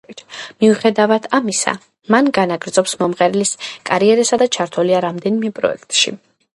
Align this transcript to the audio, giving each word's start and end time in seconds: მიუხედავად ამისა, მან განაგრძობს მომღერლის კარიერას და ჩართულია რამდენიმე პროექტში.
მიუხედავად 0.63 1.27
ამისა, 1.39 1.75
მან 2.15 2.31
განაგრძობს 2.39 2.97
მომღერლის 3.05 3.55
კარიერას 3.93 4.37
და 4.43 4.53
ჩართულია 4.59 5.07
რამდენიმე 5.11 5.57
პროექტში. 5.63 6.21